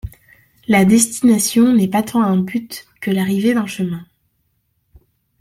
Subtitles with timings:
[0.67, 4.03] La destination n’est pas tant un but que l’arrivée d’un chemin.